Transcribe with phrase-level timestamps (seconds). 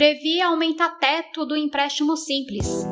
[0.00, 2.86] Previ aumenta teto do empréstimo simples.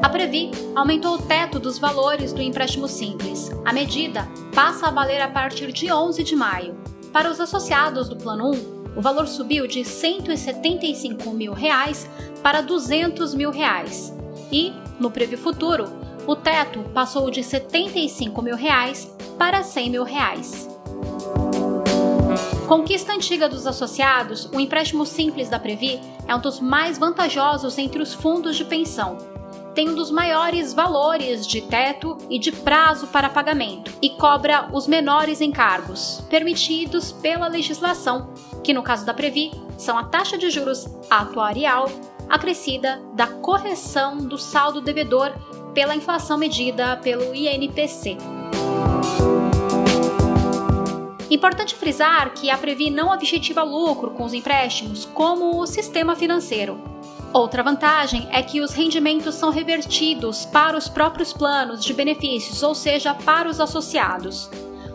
[0.00, 3.50] A Previ aumentou o teto dos valores do empréstimo simples.
[3.64, 6.76] A medida passa a valer a partir de 11 de maio.
[7.12, 12.08] Para os associados do Plano 1, o valor subiu de 175 mil reais
[12.44, 14.16] para 200 mil reais.
[14.52, 15.86] E, no Previ Futuro,
[16.28, 20.75] o teto passou de 75 mil reais para 100 mil reais.
[22.66, 28.02] Conquista antiga dos associados, o empréstimo simples da Previ é um dos mais vantajosos entre
[28.02, 29.18] os fundos de pensão.
[29.72, 34.88] Tem um dos maiores valores de teto e de prazo para pagamento e cobra os
[34.88, 38.32] menores encargos permitidos pela legislação,
[38.64, 41.88] que no caso da Previ são a taxa de juros atuarial
[42.28, 45.32] acrescida da correção do saldo devedor
[45.72, 48.35] pela inflação medida pelo INPC.
[51.36, 56.80] Importante frisar que a Previ não objetiva lucro com os empréstimos, como o sistema financeiro.
[57.30, 62.74] Outra vantagem é que os rendimentos são revertidos para os próprios planos de benefícios, ou
[62.74, 64.48] seja, para os associados.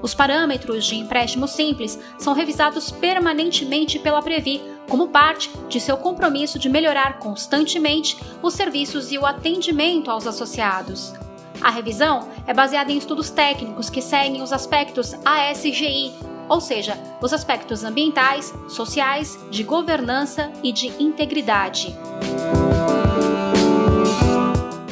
[0.00, 6.56] Os parâmetros de empréstimo simples são revisados permanentemente pela Previ, como parte de seu compromisso
[6.56, 11.12] de melhorar constantemente os serviços e o atendimento aos associados.
[11.60, 16.14] A revisão é baseada em estudos técnicos que seguem os aspectos ASGI,
[16.48, 21.94] ou seja, os aspectos ambientais, sociais, de governança e de integridade.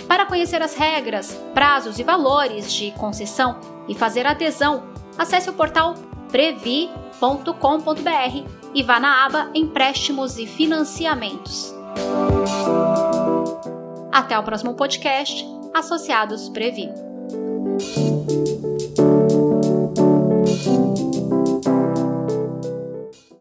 [0.06, 4.84] Para conhecer as regras, prazos e valores de concessão e fazer adesão,
[5.16, 5.94] acesse o portal
[6.30, 6.90] previ.com.br
[8.74, 11.74] e vá na aba Empréstimos e Financiamentos.
[14.12, 16.90] Até o próximo podcast associados Previ.